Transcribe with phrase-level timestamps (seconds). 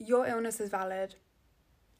[0.00, 1.14] your illness is valid.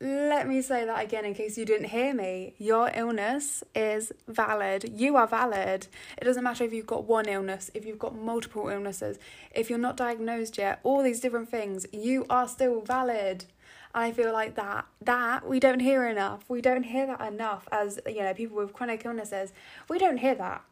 [0.02, 2.54] Let me say that again in case you didn't hear me.
[2.56, 4.90] Your illness is valid.
[4.98, 5.88] You are valid.
[6.16, 9.18] It doesn't matter if you've got one illness, if you've got multiple illnesses,
[9.54, 13.44] if you're not diagnosed yet, all these different things, you are still valid.
[13.94, 16.48] And I feel like that that we don't hear enough.
[16.48, 19.52] We don't hear that enough as you know, people with chronic illnesses.
[19.90, 20.64] We don't hear that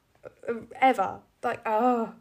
[0.49, 1.19] uh, ever.
[1.43, 2.15] Like, oh.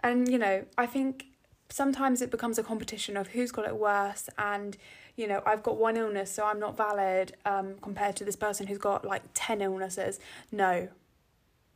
[0.00, 1.26] And you know, I think
[1.72, 4.76] sometimes it becomes a competition of who's got it worse and
[5.16, 8.66] you know i've got one illness so i'm not valid um, compared to this person
[8.66, 10.20] who's got like 10 illnesses.
[10.50, 10.88] No.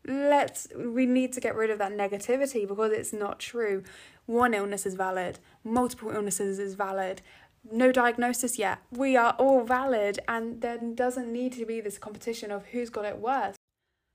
[0.07, 3.83] Let's we need to get rid of that negativity because it's not true.
[4.27, 5.39] One illness is valid.
[5.65, 7.23] Multiple illnesses is valid.
[7.73, 8.79] No diagnosis yet.
[8.93, 13.05] We are all valid and there doesn't need to be this competition of who's got
[13.05, 13.57] it worse.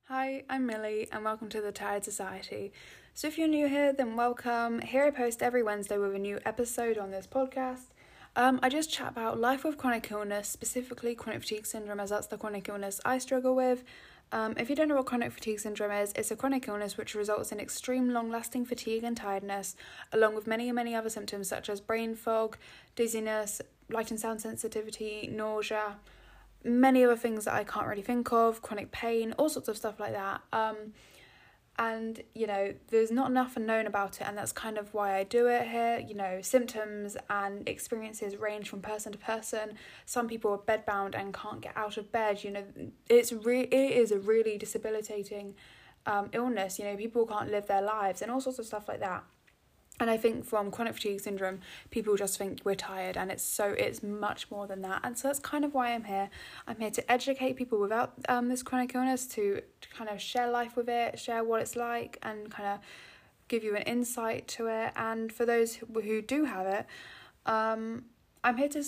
[0.07, 2.71] Hi i'm millie and welcome to the tired society
[3.13, 6.39] so if you're new here then welcome here i post every wednesday with a new
[6.45, 7.87] episode on this podcast
[8.33, 12.27] um, I just chat about life with chronic illness, specifically chronic fatigue syndrome, as that's
[12.27, 13.83] the chronic illness I struggle with.
[14.31, 17.13] Um, if you don't know what chronic fatigue syndrome is, it's a chronic illness which
[17.13, 19.75] results in extreme long lasting fatigue and tiredness,
[20.13, 22.55] along with many, many other symptoms such as brain fog,
[22.95, 25.97] dizziness, light and sound sensitivity, nausea,
[26.63, 29.99] many other things that I can't really think of, chronic pain, all sorts of stuff
[29.99, 30.39] like that.
[30.53, 30.93] Um,
[31.79, 35.23] and you know there's not enough known about it and that's kind of why i
[35.23, 36.03] do it here.
[36.05, 39.73] You know symptoms and experiences range from person to person.
[40.05, 42.63] Some people are bedbound and can't get out of bed you know.
[43.09, 45.55] It's re- it is a really debilitating
[46.05, 46.95] um, illness you know.
[46.95, 49.23] People can't live their lives and all sorts of stuff like that
[50.01, 51.59] and I think from chronic fatigue syndrome,
[51.91, 55.01] people just think we're tired, and it's so it's much more than that.
[55.03, 56.31] And so that's kind of why I'm here.
[56.67, 60.49] I'm here to educate people without um, this chronic illness, to, to kind of share
[60.49, 62.79] life with it, share what it's like, and kind of
[63.47, 64.91] give you an insight to it.
[64.95, 66.87] And for those who do have it,
[67.45, 68.05] um,
[68.43, 68.83] I'm here to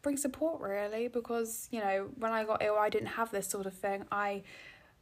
[0.00, 3.66] bring support really because you know when I got ill, I didn't have this sort
[3.66, 4.04] of thing.
[4.10, 4.44] I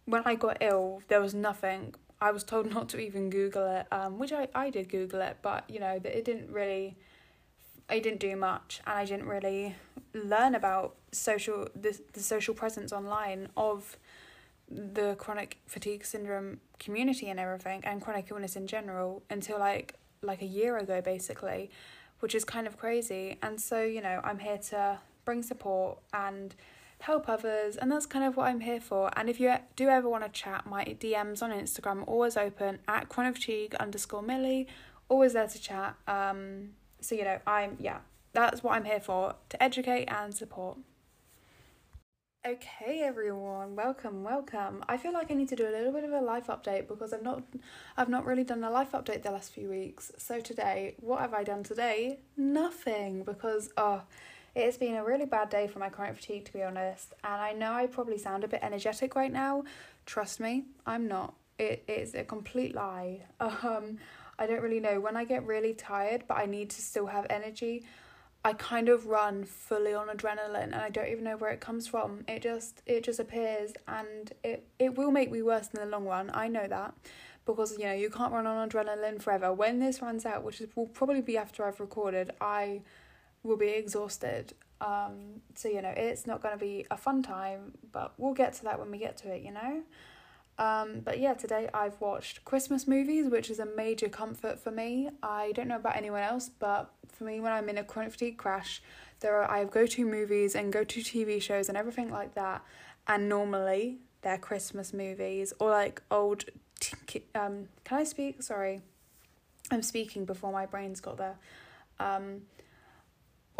[0.06, 3.86] when I got ill, there was nothing I was told not to even Google it,
[3.90, 6.96] um, which I, I did Google it, but you know, it didn't really,
[7.88, 9.76] I didn't do much, and I didn't really
[10.12, 13.96] learn about social the, the social presence online of
[14.68, 20.42] the chronic fatigue syndrome community and everything, and chronic illness in general until like like
[20.42, 21.70] a year ago, basically,
[22.20, 23.38] which is kind of crazy.
[23.42, 26.54] And so you know, I'm here to bring support and
[27.00, 29.10] help others, and that's kind of what I'm here for.
[29.16, 32.78] And if you do ever want to chat, my DMs on Instagram are always open
[32.88, 34.68] at chronic fatigue underscore Millie,
[35.08, 35.96] always there to chat.
[36.06, 37.98] Um, so you know, I'm yeah,
[38.32, 40.78] that's what I'm here for to educate and support.
[42.46, 44.82] Okay, everyone, welcome, welcome.
[44.88, 47.12] I feel like I need to do a little bit of a life update because
[47.12, 47.42] I've not,
[47.98, 50.10] I've not really done a life update the last few weeks.
[50.16, 52.20] So today, what have I done today?
[52.38, 54.04] Nothing because oh
[54.54, 57.52] it's been a really bad day for my chronic fatigue, to be honest, and I
[57.52, 59.64] know I probably sound a bit energetic right now.
[60.06, 61.34] Trust me, I'm not.
[61.58, 63.22] It is a complete lie.
[63.40, 63.98] Um,
[64.38, 65.00] I don't really know.
[65.00, 67.84] When I get really tired, but I need to still have energy,
[68.42, 71.86] I kind of run fully on adrenaline and I don't even know where it comes
[71.86, 72.24] from.
[72.26, 76.06] It just it just appears and it, it will make me worse in the long
[76.06, 76.30] run.
[76.32, 76.94] I know that.
[77.44, 79.52] Because you know, you can't run on adrenaline forever.
[79.52, 82.80] When this runs out, which is, will probably be after I've recorded, I
[83.42, 84.54] will be exhausted.
[84.80, 88.54] Um, so you know it's not going to be a fun time, but we'll get
[88.54, 89.42] to that when we get to it.
[89.42, 89.82] You know.
[90.58, 95.08] Um, but yeah, today I've watched Christmas movies, which is a major comfort for me.
[95.22, 98.36] I don't know about anyone else, but for me, when I'm in a chronic fatigue
[98.36, 98.82] crash,
[99.20, 102.34] there are I have go to movies and go to TV shows and everything like
[102.34, 102.62] that.
[103.06, 106.44] And normally they're Christmas movies or like old.
[106.78, 108.42] T- um, can I speak?
[108.42, 108.82] Sorry,
[109.70, 111.38] I'm speaking before my brain's got there.
[111.98, 112.42] Um,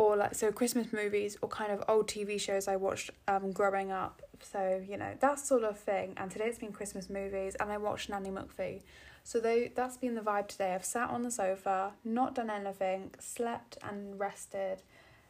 [0.01, 3.93] or like so Christmas movies or kind of old TV shows I watched um growing
[3.93, 4.23] up.
[4.43, 6.15] So, you know, that sort of thing.
[6.17, 8.81] And today it's been Christmas movies and I watched Nanny McPhee.
[9.25, 10.75] So they that's been the vibe today.
[10.75, 14.83] I've sat on the sofa, not done anything, slept and rested.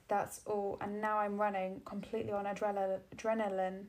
[0.06, 0.78] That's all.
[0.80, 3.86] And now I'm running completely on adrenaline adrenaline.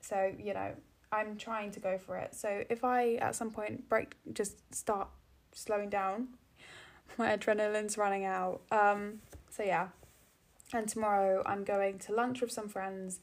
[0.00, 0.72] So, you know,
[1.12, 2.34] I'm trying to go for it.
[2.34, 5.08] So if I at some point break just start
[5.52, 6.28] slowing down,
[7.18, 8.62] my adrenaline's running out.
[8.70, 9.20] Um
[9.50, 9.88] so yeah,
[10.74, 13.20] and tomorrow I'm going to lunch with some friends,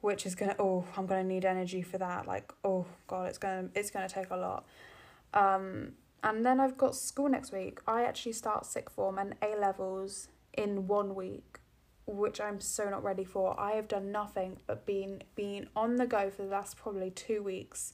[0.00, 2.26] which is gonna oh I'm gonna need energy for that.
[2.26, 4.66] Like oh god, it's gonna it's gonna take a lot.
[5.32, 5.92] Um,
[6.22, 7.80] and then I've got school next week.
[7.86, 11.58] I actually start sixth form and A levels in one week,
[12.06, 13.58] which I'm so not ready for.
[13.58, 17.42] I have done nothing but been been on the go for the last probably two
[17.42, 17.92] weeks.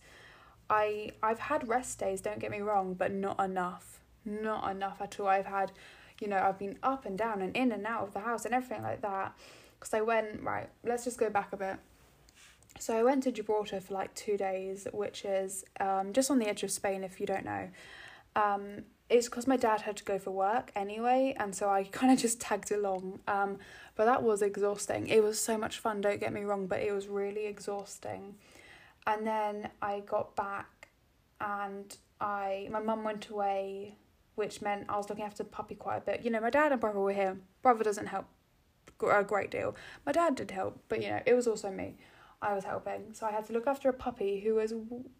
[0.68, 4.00] I I've had rest days, don't get me wrong, but not enough.
[4.24, 5.26] Not enough at all.
[5.26, 5.72] I've had
[6.20, 8.54] you know, I've been up and down and in and out of the house and
[8.54, 9.34] everything like that.
[9.78, 11.76] Because I went, right, let's just go back a bit.
[12.78, 16.46] So I went to Gibraltar for like two days, which is um, just on the
[16.46, 17.68] edge of Spain, if you don't know.
[18.36, 22.12] Um, it's because my dad had to go for work anyway, and so I kind
[22.12, 23.20] of just tagged along.
[23.26, 23.58] Um,
[23.96, 25.08] but that was exhausting.
[25.08, 28.36] It was so much fun, don't get me wrong, but it was really exhausting.
[29.06, 30.88] And then I got back,
[31.40, 33.96] and I my mum went away,
[34.40, 36.22] which meant I was looking after the puppy quite a bit.
[36.24, 37.36] You know, my dad and brother were here.
[37.60, 38.24] Brother doesn't help
[39.02, 39.76] a great deal.
[40.06, 41.96] My dad did help, but you know, it was also me.
[42.40, 43.12] I was helping.
[43.12, 44.72] So I had to look after a puppy who has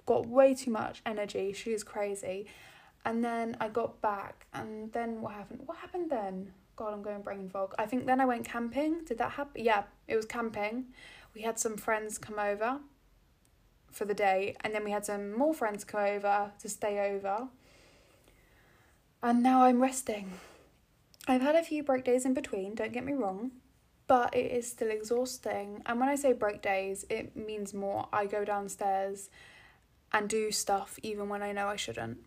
[0.07, 1.53] got way too much energy.
[1.53, 2.47] She is crazy.
[3.05, 5.61] And then I got back, and then what happened?
[5.67, 6.53] What happened then?
[6.77, 7.75] God, I'm going brain fog.
[7.79, 9.05] I think then I went camping.
[9.05, 9.63] Did that happen?
[9.63, 10.87] Yeah, it was camping.
[11.35, 12.81] We had some friends come over
[13.91, 17.49] for the day, and then we had some more friends come over to stay over.
[19.23, 20.33] And now I'm resting.
[21.29, 23.51] I've had a few break days in between, don't get me wrong,
[24.07, 25.83] but it is still exhausting.
[25.85, 29.29] And when I say break days, it means more I go downstairs
[30.13, 32.19] and do stuff even when I know I shouldn't,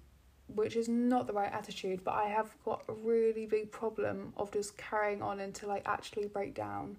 [0.48, 2.04] which is not the right attitude.
[2.04, 6.28] But I have got a really big problem of just carrying on until I actually
[6.28, 6.98] break down.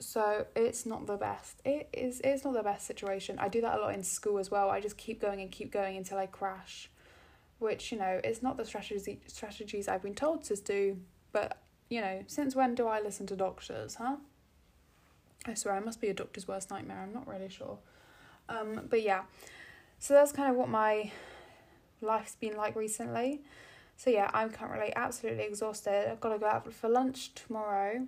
[0.00, 1.62] So it's not the best.
[1.64, 3.38] It is it's not the best situation.
[3.38, 4.68] I do that a lot in school as well.
[4.68, 6.90] I just keep going and keep going until I crash.
[7.58, 10.98] Which, you know, is not the strategy strategies I've been told to do,
[11.32, 11.58] but
[11.88, 14.16] you know, since when do I listen to doctors, huh?
[15.46, 17.00] I swear I must be a doctor's worst nightmare.
[17.00, 17.78] I'm not really sure.
[18.48, 19.22] Um, but yeah,
[19.98, 21.10] so that's kind of what my
[22.00, 23.42] life's been like recently.
[23.96, 26.10] So yeah, I'm currently absolutely exhausted.
[26.10, 28.06] I've got to go out for lunch tomorrow.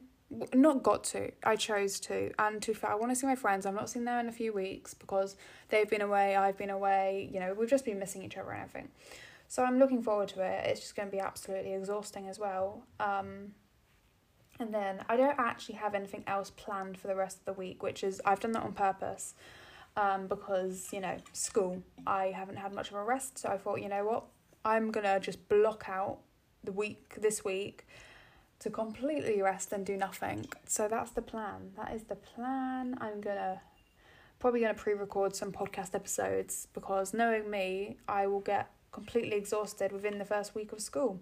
[0.52, 2.30] Not got to, I chose to.
[2.38, 3.64] And to fair, I want to see my friends.
[3.64, 5.36] I've not seen them in a few weeks because
[5.70, 7.30] they've been away, I've been away.
[7.32, 8.88] You know, we've just been missing each other and everything.
[9.48, 10.66] So I'm looking forward to it.
[10.66, 12.84] It's just going to be absolutely exhausting as well.
[13.00, 13.54] Um,
[14.60, 17.82] and then I don't actually have anything else planned for the rest of the week,
[17.82, 19.34] which is I've done that on purpose
[19.96, 23.38] um, because, you know, school, I haven't had much of a rest.
[23.38, 24.24] So I thought, you know what,
[24.64, 26.18] I'm going to just block out
[26.62, 27.86] the week this week
[28.58, 30.46] to completely rest and do nothing.
[30.66, 31.70] So that's the plan.
[31.76, 32.98] That is the plan.
[33.00, 33.60] I'm going to
[34.40, 39.92] probably going to pre-record some podcast episodes because knowing me, I will get completely exhausted
[39.92, 41.20] within the first week of school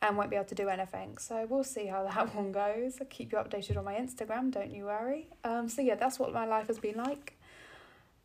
[0.00, 1.16] and won't be able to do anything.
[1.18, 2.98] So we'll see how that one goes.
[3.00, 5.28] I'll keep you updated on my Instagram, don't you worry.
[5.44, 7.38] Um, so yeah, that's what my life has been like.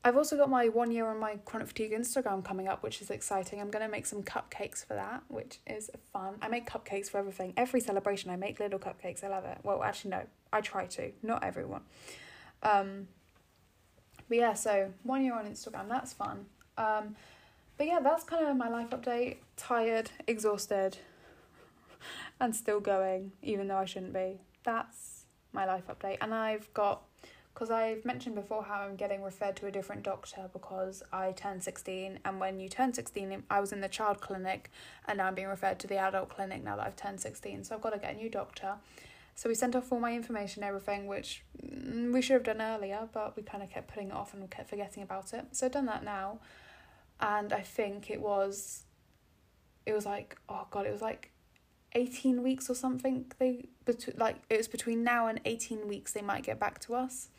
[0.04, 3.10] I've also got my one year on my chronic fatigue Instagram coming up, which is
[3.10, 3.60] exciting.
[3.60, 6.36] I'm gonna make some cupcakes for that, which is fun.
[6.42, 7.54] I make cupcakes for everything.
[7.58, 9.24] Every celebration, I make little cupcakes.
[9.24, 9.58] I love it.
[9.64, 10.22] Well, actually, no,
[10.54, 11.12] I try to.
[11.24, 11.82] Not everyone.
[12.64, 13.08] Um,
[14.30, 16.46] but yeah, so one year on Instagram, that's fun.
[16.78, 17.16] Um,
[17.78, 19.38] but yeah, that's kind of my life update.
[19.56, 20.98] Tired, exhausted,
[22.40, 24.42] and still going, even though I shouldn't be.
[24.64, 26.18] That's my life update.
[26.22, 27.04] And I've got,
[27.54, 31.64] because I've mentioned before how I'm getting referred to a different doctor because I turned
[31.64, 32.20] 16.
[32.26, 34.72] And when you turn 16, I was in the child clinic
[35.08, 37.64] and now I'm being referred to the adult clinic now that I've turned 16.
[37.64, 38.76] So I've got to get a new doctor.
[39.36, 43.08] So we sent off all my information, everything, which mm, we should have done earlier,
[43.14, 45.46] but we kind of kept putting it off and kept forgetting about it.
[45.52, 46.40] So I've done that now.
[47.20, 48.84] And I think it was,
[49.86, 51.32] it was like, oh God, it was like
[51.94, 56.22] 18 weeks or something they between like it was between now and 18 weeks they
[56.22, 57.30] might get back to us.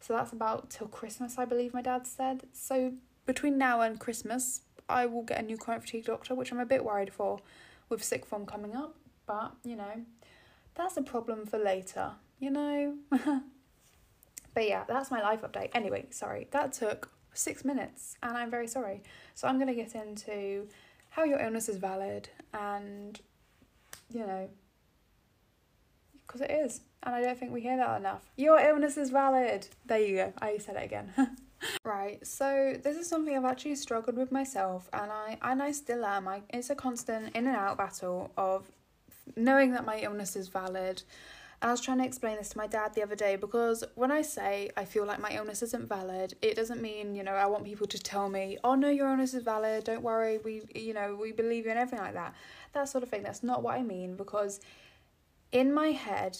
[0.00, 2.44] So that's about till christmas i believe my dad said.
[2.52, 2.92] So
[3.26, 6.66] between now and christmas i will get a new chronic fatigue doctor which i'm a
[6.66, 7.40] bit worried for
[7.88, 8.94] with sixth form coming up.
[9.26, 10.02] But you know
[10.74, 12.96] that's a problem for later you know?
[14.54, 15.70] But yeah that's my life update.
[15.74, 19.02] Anyway sorry that took six minutes and i'm very sorry
[19.34, 20.66] so i'm going to get into
[21.10, 23.20] how your illness is valid and
[24.14, 24.48] you know,
[26.26, 26.80] because it is.
[27.02, 28.22] And I don't think we hear that enough.
[28.36, 29.68] Your illness is valid.
[29.84, 30.32] There you go.
[30.40, 31.12] I said it again.
[31.84, 32.24] right.
[32.26, 36.28] So this is something I've actually struggled with myself, and I and I still am.
[36.28, 38.70] I it's a constant in and out battle of
[39.36, 41.02] knowing that my illness is valid.
[41.64, 44.20] I was trying to explain this to my dad the other day because when I
[44.20, 47.64] say I feel like my illness isn't valid, it doesn't mean, you know, I want
[47.64, 51.16] people to tell me, oh no, your illness is valid, don't worry, we, you know,
[51.18, 52.34] we believe you and everything like that
[52.74, 53.22] that sort of thing.
[53.22, 54.60] That's not what I mean because
[55.52, 56.38] in my head,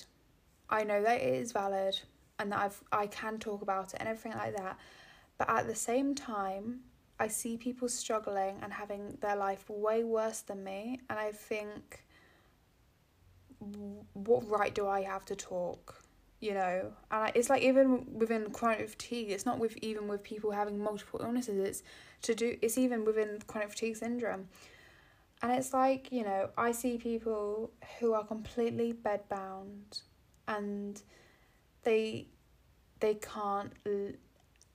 [0.69, 1.99] I know that it is valid
[2.39, 4.79] and that I've I can talk about it and everything like that.
[5.39, 6.81] But at the same time,
[7.19, 12.04] I see people struggling and having their life way worse than me, and I think,
[14.15, 16.03] what right do I have to talk?
[16.41, 20.51] You know, and it's like even within chronic fatigue, it's not with even with people
[20.53, 21.59] having multiple illnesses.
[21.59, 21.83] It's
[22.23, 22.59] to do.
[22.63, 24.49] It's even within chronic fatigue syndrome
[25.43, 30.03] And it's like, you know, I see people who are completely bedbound
[30.49, 31.03] and
[31.83, 32.29] they
[33.01, 34.13] they can't l-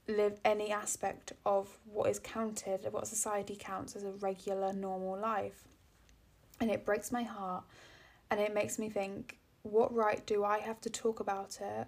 [0.07, 5.63] live any aspect of what is counted, what society counts as a regular normal life.
[6.59, 7.63] And it breaks my heart
[8.31, 11.87] and it makes me think, what right do I have to talk about it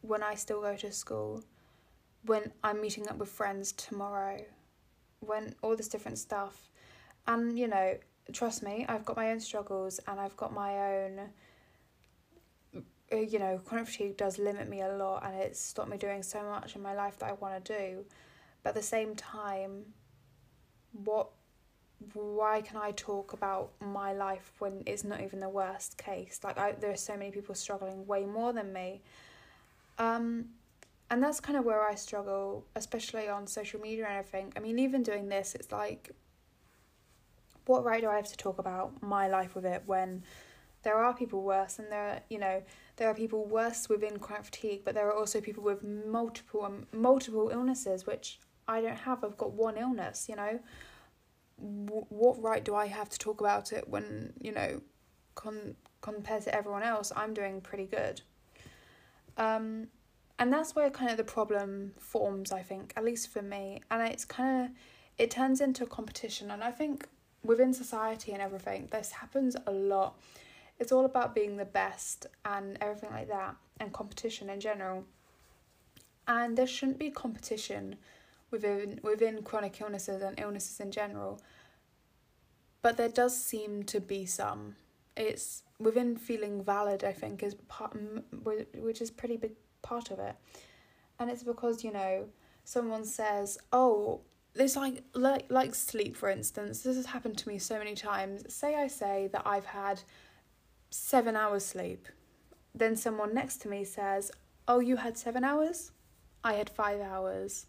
[0.00, 1.44] when I still go to school?
[2.24, 4.44] When I'm meeting up with friends tomorrow?
[5.20, 6.70] When all this different stuff
[7.26, 7.96] and, you know,
[8.32, 11.30] trust me, I've got my own struggles and I've got my own
[13.12, 16.42] you know, chronic fatigue does limit me a lot and it's stopped me doing so
[16.44, 18.04] much in my life that I want to do.
[18.62, 19.86] But at the same time,
[20.92, 21.30] what
[22.14, 26.40] why can I talk about my life when it's not even the worst case?
[26.42, 29.02] Like I there are so many people struggling way more than me.
[29.98, 30.46] Um
[31.10, 34.52] and that's kind of where I struggle, especially on social media and everything.
[34.56, 36.10] I mean, even doing this, it's like
[37.66, 40.22] what right do I have to talk about my life with it when
[40.82, 42.62] there are people worse and there are, you know,
[42.96, 46.86] there are people worse within chronic fatigue, but there are also people with multiple um,
[46.92, 49.22] multiple illnesses, which I don't have.
[49.22, 50.60] I've got one illness, you know.
[51.60, 54.80] What right do I have to talk about it when, you know,
[55.34, 58.22] con- compared to everyone else, I'm doing pretty good.
[59.36, 59.88] Um,
[60.38, 63.82] and that's where kind of the problem forms, I think, at least for me.
[63.90, 64.70] And it's kind of,
[65.18, 66.50] it turns into a competition.
[66.50, 67.06] And I think
[67.44, 70.18] within society and everything, this happens a lot.
[70.78, 75.04] It's all about being the best and everything like that, and competition in general.
[76.26, 77.96] And there shouldn't be competition
[78.50, 81.40] within within chronic illnesses and illnesses in general.
[82.82, 84.76] But there does seem to be some.
[85.16, 87.04] It's within feeling valid.
[87.04, 87.96] I think is part,
[88.74, 89.52] which is pretty big
[89.82, 90.36] part of it,
[91.18, 92.28] and it's because you know
[92.64, 94.20] someone says, "Oh,
[94.54, 98.52] this like like like sleep for instance this has happened to me so many times
[98.52, 100.02] say i say that i've had
[100.90, 102.08] 7 hours sleep
[102.74, 104.32] then someone next to me says
[104.66, 105.92] oh you had 7 hours
[106.42, 107.66] i had 5 hours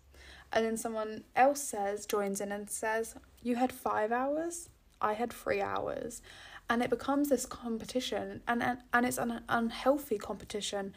[0.53, 4.69] and then someone else says joins in and says you had 5 hours
[5.01, 6.21] i had 3 hours
[6.69, 10.93] and it becomes this competition and and, and it's an unhealthy competition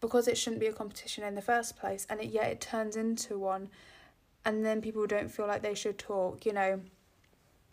[0.00, 2.96] because it shouldn't be a competition in the first place and it, yet it turns
[2.96, 3.68] into one
[4.44, 6.80] and then people don't feel like they should talk, you know.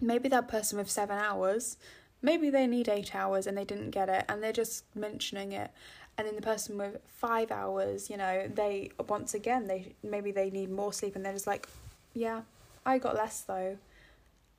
[0.02, 1.78] Maybe that person with seven hours,
[2.22, 5.72] maybe they need eight hours and they didn't get it and they're just mentioning it.
[6.18, 10.50] And then the person with five hours, you know, they once again they maybe they
[10.50, 11.68] need more sleep and they're just like,
[12.14, 12.42] Yeah,
[12.86, 13.78] I got less though.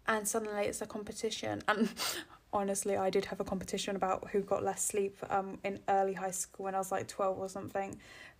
[0.07, 1.89] And suddenly it's a competition and
[2.53, 6.31] honestly I did have a competition about who got less sleep um in early high
[6.31, 7.93] school when I was like twelve or something.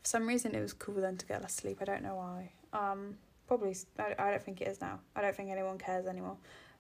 [0.03, 2.53] For some reason it was cool then to get less sleep, I don't know why.
[2.73, 5.01] Um probably I, I don't think it is now.
[5.15, 6.37] I don't think anyone cares anymore.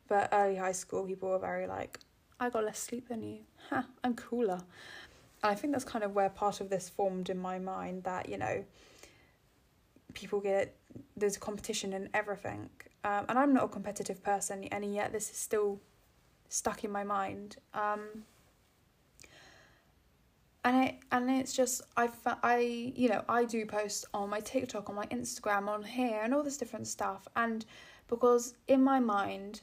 [0.09, 1.99] But early high school, people were very like,
[2.39, 3.39] I got less sleep than you.
[3.71, 4.61] Ha, I'm cooler.
[5.47, 8.29] And I think that's kind of where part of this formed in my mind that,
[8.29, 8.65] you know,
[10.13, 10.75] people get,
[11.17, 12.69] there's a competition in everything.
[13.05, 15.79] Um, and I'm not a competitive person, and yet this is still
[16.49, 17.59] stuck in my mind.
[17.75, 18.25] Um,
[20.65, 22.09] and it and it's just I
[22.43, 26.35] I you know I do post on my TikTok on my Instagram on here and
[26.35, 27.65] all this different stuff and
[28.09, 29.61] because in my mind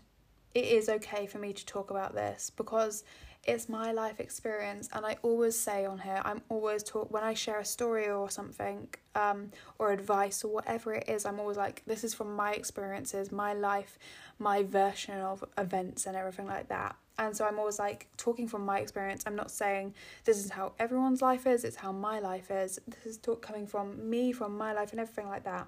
[0.55, 3.03] it is okay for me to talk about this because
[3.45, 7.33] it's my life experience and I always say on here I'm always talk when I
[7.33, 11.83] share a story or something um or advice or whatever it is I'm always like
[11.85, 13.99] this is from my experiences my life
[14.39, 18.65] my version of events and everything like that and so I'm always like talking from
[18.65, 19.23] my experience.
[19.27, 19.93] I'm not saying
[20.25, 22.79] this is how everyone's life is, it's how my life is.
[22.87, 25.67] This is talk coming from me, from my life, and everything like that.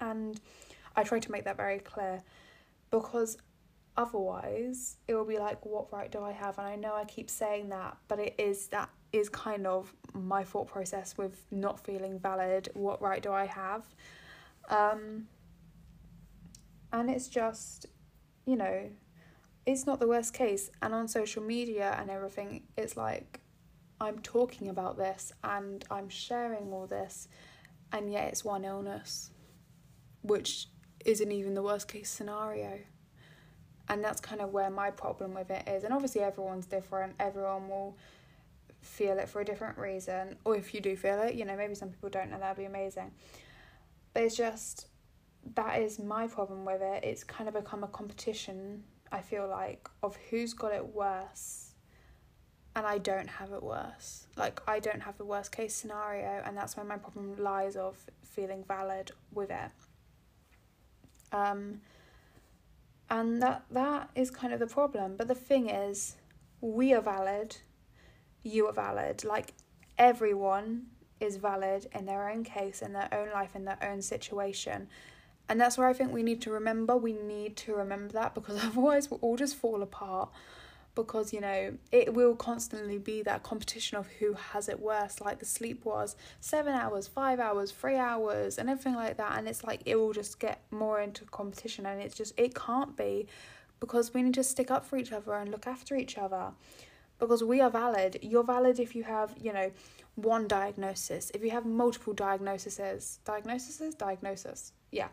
[0.00, 0.40] And
[0.96, 2.22] I try to make that very clear
[2.90, 3.38] because
[3.96, 6.58] otherwise it will be like, what right do I have?
[6.58, 10.42] And I know I keep saying that, but it is that is kind of my
[10.42, 12.68] thought process with not feeling valid.
[12.74, 13.84] What right do I have?
[14.68, 15.28] Um,
[16.92, 17.86] and it's just,
[18.46, 18.90] you know,
[19.66, 20.70] it's not the worst case.
[20.82, 23.40] And on social media and everything, it's like
[24.00, 27.28] I'm talking about this and I'm sharing all this,
[27.92, 29.30] and yet it's one illness,
[30.22, 30.66] which
[31.04, 32.80] isn't even the worst case scenario.
[33.88, 35.84] And that's kind of where my problem with it is.
[35.84, 37.96] And obviously, everyone's different, everyone will
[38.80, 40.36] feel it for a different reason.
[40.44, 42.64] Or if you do feel it, you know, maybe some people don't, and that'd be
[42.64, 43.12] amazing.
[44.12, 44.88] But it's just
[45.54, 47.04] that is my problem with it.
[47.04, 51.70] It's kind of become a competition I feel like, of who's got it worse.
[52.74, 54.26] And I don't have it worse.
[54.36, 57.96] Like, I don't have the worst case scenario, and that's where my problem lies of
[58.24, 59.70] feeling valid with it.
[61.30, 61.80] Um,
[63.10, 65.16] And that that is kind of the problem.
[65.16, 66.16] But the thing is,
[66.60, 67.56] we are valid,
[68.42, 69.24] you are valid.
[69.24, 69.54] Like
[69.98, 70.86] everyone
[71.20, 74.88] is valid in their own case, in their own life, in their own situation.
[75.48, 76.96] And that's where I think we need to remember.
[76.96, 80.30] We need to remember that because otherwise we'll all just fall apart.
[80.94, 85.40] Because, you know, it will constantly be that competition of who has it worse, like
[85.40, 89.36] the sleep was seven hours, five hours, three hours, and everything like that.
[89.36, 91.84] And it's like it will just get more into competition.
[91.84, 93.26] And it's just, it can't be
[93.80, 96.52] because we need to stick up for each other and look after each other
[97.18, 98.18] because we are valid.
[98.22, 99.70] You're valid if you have, you know,
[100.14, 101.30] one diagnosis.
[101.34, 105.08] If you have multiple diagnoses, diagnoses, diagnosis, yeah.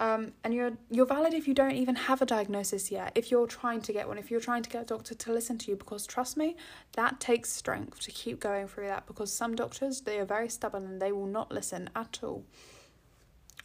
[0.00, 3.12] Um, and you're you're valid if you don't even have a diagnosis yet.
[3.14, 5.58] If you're trying to get one, if you're trying to get a doctor to listen
[5.58, 6.56] to you, because trust me,
[6.94, 9.06] that takes strength to keep going through that.
[9.06, 12.44] Because some doctors they are very stubborn and they will not listen at all.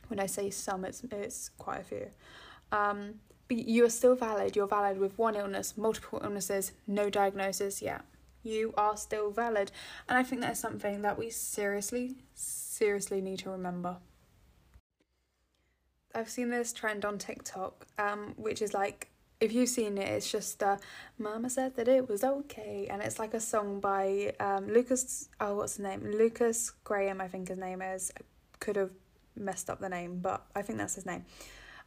[0.09, 2.07] When I say some, it's it's quite a few.
[2.73, 3.15] Um,
[3.47, 4.57] but you are still valid.
[4.57, 8.01] You're valid with one illness, multiple illnesses, no diagnosis yet.
[8.43, 9.71] You are still valid,
[10.09, 13.97] and I think that is something that we seriously, seriously need to remember.
[16.15, 19.09] I've seen this trend on TikTok, um, which is like
[19.41, 20.77] if you've seen it, it's just uh,
[21.19, 25.29] "Mama said that it was okay," and it's like a song by um, Lukas.
[25.39, 26.03] Oh, what's his name?
[26.03, 28.11] Lukas Graham, I think his name is.
[28.17, 28.21] I
[28.59, 28.91] could have
[29.35, 31.25] messed up the name, but I think that's his name.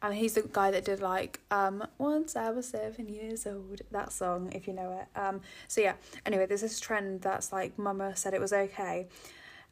[0.00, 4.12] And he's the guy that did like um once I was seven years old that
[4.12, 5.18] song if you know it.
[5.18, 5.94] Um so yeah.
[6.24, 9.08] Anyway, there's this trend that's like Mama said it was okay,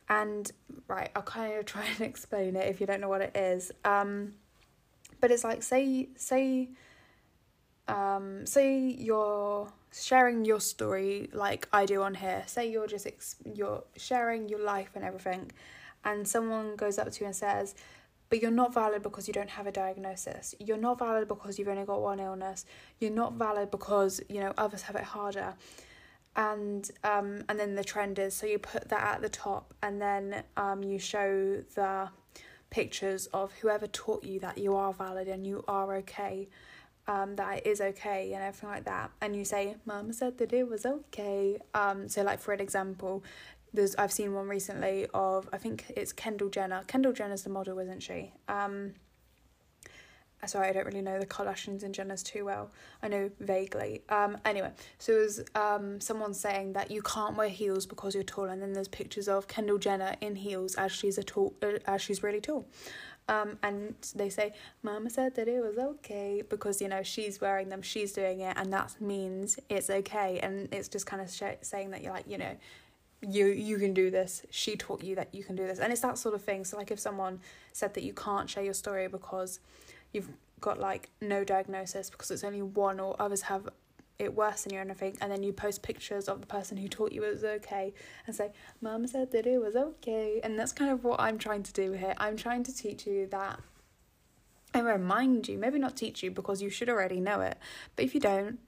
[0.08, 0.50] and
[0.88, 3.70] right I'll kind of try and explain it if you don't know what it is.
[3.84, 4.32] Um,
[5.20, 6.68] but it's like say say
[7.88, 12.42] um say you're sharing your story like I do on here.
[12.46, 15.52] Say you're just ex- you're sharing your life and everything,
[16.04, 17.74] and someone goes up to you and says,
[18.28, 20.54] "But you're not valid because you don't have a diagnosis.
[20.58, 22.66] You're not valid because you've only got one illness.
[22.98, 25.54] You're not valid because you know others have it harder."
[26.36, 30.00] And um and then the trend is so you put that at the top, and
[30.00, 32.10] then um you show the
[32.70, 36.48] pictures of whoever taught you that you are valid and you are okay,
[37.06, 39.10] um, that it is okay and everything like that.
[39.20, 41.58] And you say, Mama said that it was okay.
[41.74, 43.22] Um, so like for an example,
[43.72, 46.82] there's I've seen one recently of I think it's Kendall Jenner.
[46.86, 48.32] Kendall Jenner's the model, isn't she?
[48.48, 48.94] Um,
[50.46, 52.70] sorry, I don't really know the Kardashians and Jenners too well.
[53.02, 54.02] I know vaguely.
[54.08, 58.24] Um, anyway, so it was um someone saying that you can't wear heels because you're
[58.24, 61.78] tall, and then there's pictures of Kendall Jenner in heels as she's a tall, uh,
[61.86, 62.66] as she's really tall.
[63.28, 64.52] Um, and they say,
[64.84, 68.56] Mama said that it was okay because you know she's wearing them, she's doing it,
[68.56, 70.38] and that means it's okay.
[70.40, 72.56] And it's just kind of sh- saying that you're like, you know,
[73.22, 76.02] you you can do this she taught you that you can do this and it's
[76.02, 77.40] that sort of thing so like if someone
[77.72, 79.58] said that you can't share your story because
[80.16, 83.68] you've got like no diagnosis because it's only one or others have
[84.18, 86.88] it worse than you or anything and then you post pictures of the person who
[86.88, 87.92] taught you it was okay
[88.26, 88.50] and say
[88.80, 90.40] mum said that it was okay.
[90.42, 92.14] And that's kind of what i'm trying to do here.
[92.18, 93.60] I'm trying to teach you that
[94.74, 97.58] and remind you maybe not teach you because you should already know it
[97.94, 98.58] but if you don't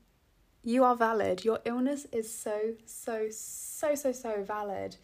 [0.69, 1.45] you are valid.
[1.45, 4.97] Your illness is so so so so so valid.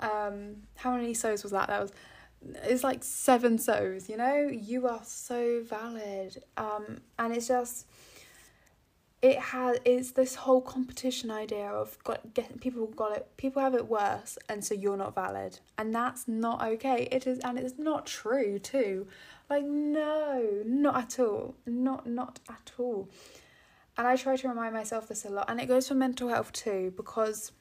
[0.00, 1.68] Um how many so's was that?
[1.68, 1.92] That was
[2.64, 4.48] it's like seven so's you know?
[4.50, 6.42] You are so valid.
[6.56, 7.86] Um and it's just
[9.22, 13.74] it has it's this whole competition idea of got getting people got it people have
[13.74, 15.58] it worse and so you're not valid.
[15.78, 17.08] And that's not okay.
[17.10, 19.06] It is and it's not true too.
[19.48, 21.54] Like no not at all.
[21.66, 23.08] Not not at all.
[23.96, 25.48] And i try to remind myself this a lot.
[25.48, 27.52] And it goes for mental health too because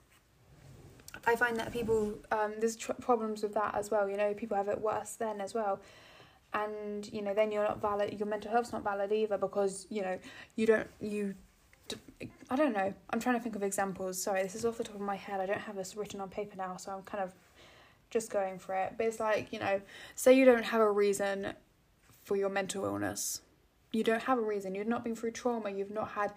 [1.26, 4.10] I find that people um, there's tr- problems with that as well.
[4.10, 5.80] You know, people have it worse then as well,
[6.54, 8.20] and you know then you're not valid.
[8.20, 10.20] Your mental health's not valid either because you know
[10.56, 11.36] you don't you.
[12.50, 12.94] I don't know.
[13.10, 14.22] I'm trying to think of examples.
[14.22, 15.40] Sorry, this is off the top of my head.
[15.40, 17.34] I don't have this written on paper now, so I'm kind of
[18.10, 18.94] just going for it.
[18.98, 19.82] But it's like you know,
[20.16, 21.54] say you don't have a reason
[22.24, 23.42] for your mental illness.
[23.92, 24.74] You don't have a reason.
[24.76, 25.70] You've not been through trauma.
[25.70, 26.34] You've not had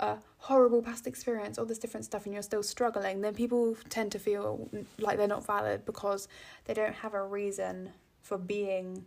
[0.00, 4.10] a horrible past experience, all this different stuff, and you're still struggling, then people tend
[4.12, 6.26] to feel like they're not valid because
[6.64, 7.90] they don't have a reason
[8.22, 9.04] for being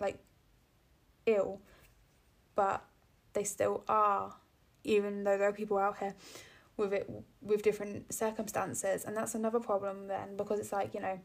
[0.00, 0.18] like
[1.26, 1.60] ill,
[2.54, 2.82] but
[3.32, 4.34] they still are,
[4.84, 6.14] even though there are people out here
[6.76, 7.10] with it
[7.42, 11.18] with different circumstances, and that's another problem then because it's like you know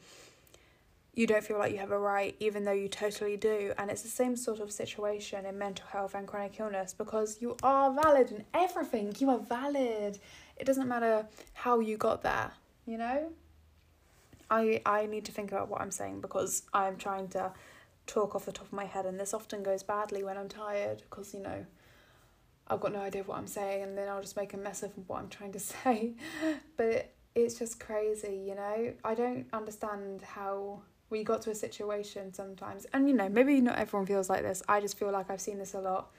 [1.16, 3.74] you don't feel like you have a right, even though you totally do.
[3.78, 7.56] And it's the same sort of situation in mental health and chronic illness because you
[7.62, 9.14] are valid in everything.
[9.20, 10.20] You are valid.
[10.58, 12.52] It doesn't matter how you got there,
[12.88, 13.32] you know?
[14.50, 17.52] I I need to think about what I'm saying because I'm trying to
[18.08, 21.04] talk off the top of my head, and this often goes badly when I'm tired
[21.10, 21.66] because, you know,
[22.68, 24.92] I've got no idea what I'm saying, and then I'll just make a mess of
[25.08, 26.14] what I'm trying to say.
[26.76, 28.94] but it's just crazy, you know?
[29.04, 33.78] I don't understand how we got to a situation sometimes, and you know, maybe not
[33.78, 34.64] everyone feels like this.
[34.68, 36.12] I just feel like I've seen this a lot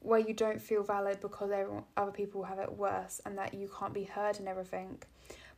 [0.00, 3.70] where you don't feel valid because everyone, other people have it worse and that you
[3.78, 4.98] can't be heard and everything.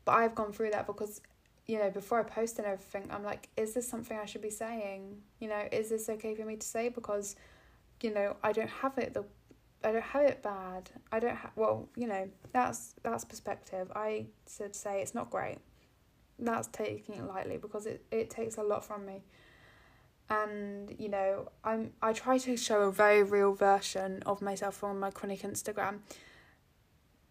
[0.05, 1.20] But I've gone through that because,
[1.66, 4.51] you know, before I post and everything, I'm like, is this something I should be
[4.51, 5.22] saying?
[5.38, 6.88] You know, is this okay for me to say?
[6.88, 7.37] Because,
[8.03, 9.25] you know, I don't have it the
[9.85, 10.90] I don't have it bad.
[11.11, 13.90] I don't have well, you know, that's that's perspective.
[13.94, 15.59] I should say it's not great.
[16.44, 19.22] That's taking it lightly because it, it takes a lot from me.
[20.28, 24.98] And, you know, I'm I try to show a very real version of myself on
[24.98, 25.98] my chronic Instagram.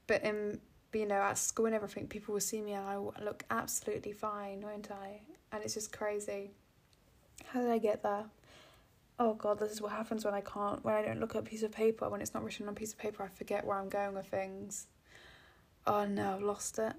[0.08, 0.60] But in
[0.94, 4.62] you know, at school and everything, people will see me and I look absolutely fine,
[4.62, 5.22] won't I?
[5.52, 6.52] And it's just crazy.
[7.46, 8.26] How did I get there?
[9.20, 11.46] Oh god, this is what happens when I can't, when I don't look at a
[11.46, 12.10] piece of paper.
[12.10, 14.28] When it's not written on a piece of paper, I forget where I'm going with
[14.28, 14.88] things.
[15.86, 16.94] Oh no, I've lost it.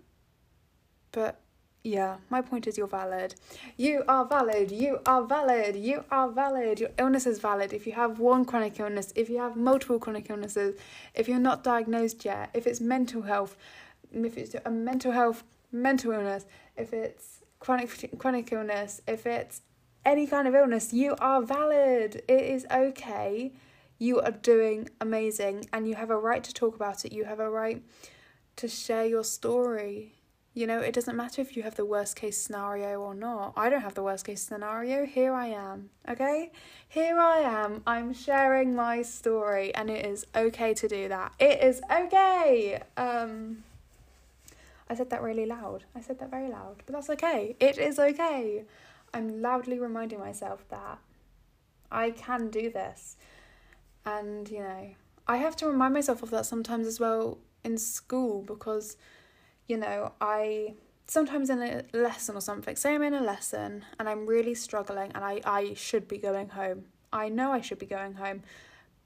[1.10, 1.40] But
[1.84, 3.34] yeah, my point is you're valid.
[3.76, 4.70] You are valid.
[4.70, 5.74] You are valid.
[5.74, 6.78] You are valid.
[6.78, 7.72] Your illness is valid.
[7.72, 10.78] If you have one chronic illness, if you have multiple chronic illnesses,
[11.14, 13.56] if you're not diagnosed yet, if it's mental health,
[14.12, 15.42] if it's a mental health,
[15.72, 19.62] mental illness, if it's chronic chronic illness, if it's
[20.04, 22.22] any kind of illness, you are valid.
[22.28, 23.52] It is okay.
[23.98, 27.12] You are doing amazing and you have a right to talk about it.
[27.12, 27.82] You have a right
[28.56, 30.21] to share your story.
[30.54, 33.54] You know, it doesn't matter if you have the worst case scenario or not.
[33.56, 35.06] I don't have the worst case scenario.
[35.06, 36.50] Here I am, okay?
[36.88, 37.82] Here I am.
[37.86, 41.32] I'm sharing my story and it is okay to do that.
[41.38, 42.82] It is okay.
[42.98, 43.64] Um
[44.90, 45.84] I said that really loud.
[45.96, 47.56] I said that very loud, but that's okay.
[47.58, 48.64] It is okay.
[49.14, 50.98] I'm loudly reminding myself that
[51.90, 53.16] I can do this.
[54.04, 54.90] And, you know,
[55.26, 58.98] I have to remind myself of that sometimes as well in school because,
[59.72, 60.74] you know, I
[61.06, 65.10] sometimes in a lesson or something, say I'm in a lesson and I'm really struggling
[65.14, 66.84] and I, I should be going home.
[67.10, 68.42] I know I should be going home,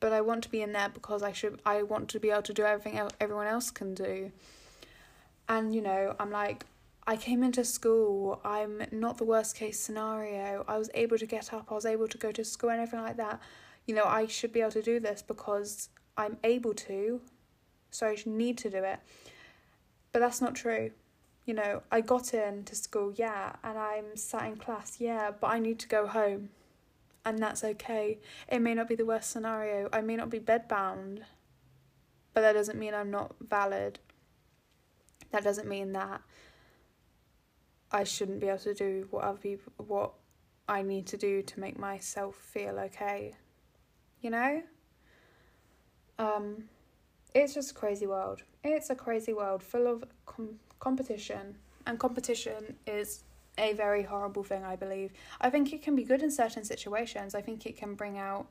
[0.00, 2.42] but I want to be in there because I should I want to be able
[2.42, 4.32] to do everything everyone else can do.
[5.48, 6.66] And, you know, I'm like,
[7.06, 10.64] I came into school, I'm not the worst case scenario.
[10.66, 13.06] I was able to get up, I was able to go to school and everything
[13.06, 13.40] like that.
[13.86, 17.20] You know, I should be able to do this because I'm able to,
[17.92, 18.98] so I need to do it.
[20.16, 20.92] But that's not true.
[21.44, 25.48] You know, I got in to school, yeah, and I'm sat in class, yeah, but
[25.48, 26.48] I need to go home.
[27.26, 28.20] And that's okay.
[28.48, 29.90] It may not be the worst scenario.
[29.92, 31.24] I may not be bedbound,
[32.32, 33.98] but that doesn't mean I'm not valid
[35.32, 36.22] that doesn't mean that
[37.92, 40.12] I shouldn't be able to do what other people what
[40.66, 43.34] I need to do to make myself feel okay.
[44.22, 44.62] You know?
[46.18, 46.70] Um
[47.34, 48.42] it's just a crazy world.
[48.72, 53.22] It's a crazy world full of com- competition and competition is
[53.58, 55.12] a very horrible thing, I believe.
[55.40, 57.34] I think it can be good in certain situations.
[57.34, 58.46] I think it can bring out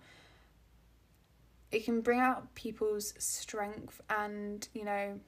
[1.71, 5.19] it can bring out people's strength and, you know,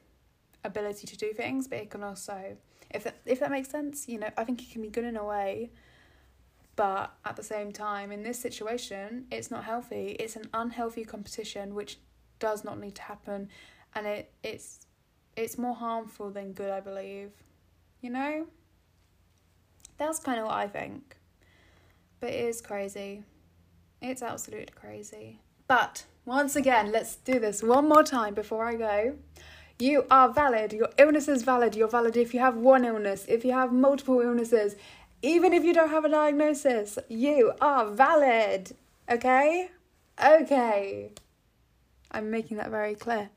[0.64, 2.56] ability to do things, but it can also,
[2.92, 5.18] if that, if that makes sense, you know, I think it can be good in
[5.18, 5.72] a way,
[6.78, 10.16] but at the same time, in this situation, it's not healthy.
[10.20, 11.98] It's an unhealthy competition which
[12.40, 13.50] does not need to happen,
[13.98, 14.86] and it it's
[15.36, 17.32] it's more harmful than good, I believe.
[18.02, 18.48] You know.
[19.98, 21.18] That's kind of what I think.
[22.20, 23.24] But it is crazy.
[24.02, 25.40] It's absolutely crazy.
[25.68, 29.16] But once again, let's do this one more time before I go.
[29.80, 30.74] You are valid.
[30.74, 31.76] Your illness is valid.
[31.76, 34.76] You're valid if you have one illness, if you have multiple illnesses,
[35.22, 37.00] even if you don't have a diagnosis.
[37.10, 38.76] You are valid.
[39.10, 39.70] Okay?
[40.24, 41.12] Okay.
[42.12, 43.30] I'm making that very clear.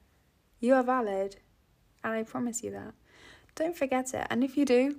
[0.60, 1.36] You are valid.
[2.04, 2.94] And I promise you that.
[3.54, 4.26] Don't forget it.
[4.30, 4.96] And if you do,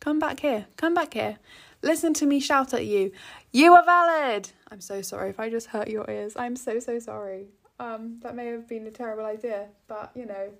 [0.00, 0.66] come back here.
[0.76, 1.38] Come back here.
[1.82, 3.12] Listen to me shout at you.
[3.52, 4.50] You are valid.
[4.70, 6.34] I'm so sorry if I just hurt your ears.
[6.36, 7.48] I'm so, so sorry.
[7.78, 10.50] Um, that may have been a terrible idea, but you know,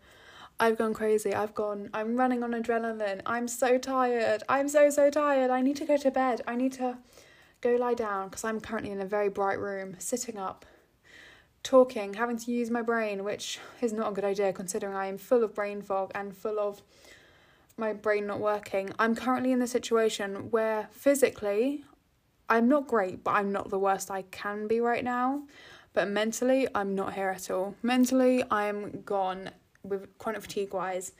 [0.60, 1.34] I've gone crazy.
[1.34, 3.22] I've gone, I'm running on adrenaline.
[3.24, 4.42] I'm so tired.
[4.48, 5.50] I'm so, so tired.
[5.50, 6.42] I need to go to bed.
[6.46, 6.98] I need to
[7.62, 10.64] go lie down because I'm currently in a very bright room, sitting up,
[11.66, 15.18] talking, having to use my brain, which is not a good idea considering I am
[15.18, 16.80] full of brain fog and full of
[17.76, 18.90] my brain not working.
[18.98, 21.84] I'm currently in the situation where physically
[22.48, 25.42] I'm not great, but I'm not the worst I can be right now.
[25.92, 27.74] But mentally, I'm not here at all.
[27.82, 29.50] Mentally, I'm gone
[29.82, 31.12] with chronic fatigue wise.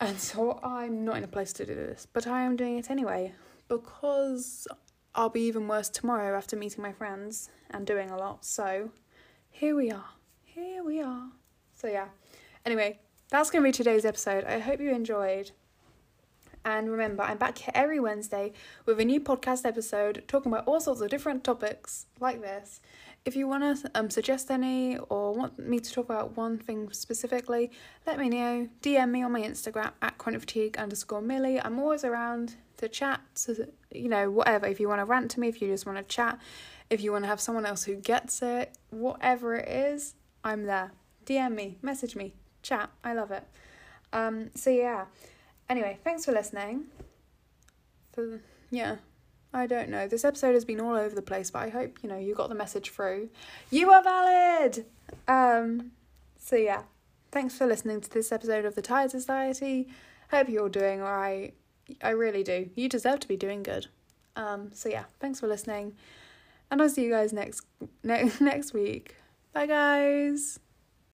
[0.00, 2.90] And so I'm not in a place to do this, but I am doing it
[2.90, 3.34] anyway
[3.68, 4.66] because
[5.14, 8.44] I'll be even worse tomorrow after meeting my friends and doing a lot.
[8.44, 8.90] So
[9.50, 10.10] here we are.
[10.44, 11.28] Here we are.
[11.74, 12.08] So yeah.
[12.64, 12.98] Anyway,
[13.30, 14.44] that's going to be today's episode.
[14.44, 15.52] I hope you enjoyed.
[16.64, 18.52] And remember, I'm back here every Wednesday
[18.84, 22.80] with a new podcast episode talking about all sorts of different topics like this.
[23.24, 26.90] If you want to um, suggest any or want me to talk about one thing
[26.92, 27.70] specifically,
[28.06, 28.68] let me know.
[28.82, 31.60] DM me on my Instagram at chronic fatigue underscore Millie.
[31.60, 34.66] I'm always around to chat, to, you know, whatever.
[34.66, 36.38] If you want to rant to me, if you just want to chat,
[36.90, 40.92] if you want to have someone else who gets it, whatever it is, I'm there.
[41.26, 42.90] DM me, message me, chat.
[43.04, 43.44] I love it.
[44.12, 45.06] Um, so yeah.
[45.68, 46.84] Anyway, thanks for listening.
[48.12, 48.96] For yeah.
[49.52, 50.06] I don't know.
[50.06, 52.48] This episode has been all over the place, but I hope, you know, you got
[52.48, 53.30] the message through.
[53.70, 54.86] You are valid.
[55.26, 55.92] Um
[56.38, 56.82] so yeah.
[57.30, 59.88] Thanks for listening to this episode of the Tired Society.
[60.30, 61.54] Hope you're doing all right.
[62.02, 62.70] I really do.
[62.74, 63.86] You deserve to be doing good.
[64.36, 65.94] Um so yeah, thanks for listening.
[66.70, 67.66] And I'll see you guys next
[68.02, 69.16] ne- next week.
[69.52, 70.60] Bye guys.